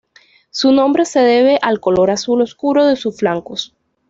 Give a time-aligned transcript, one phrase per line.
[0.49, 3.75] Su nombre se debe al color azul oscuro de sus flancos.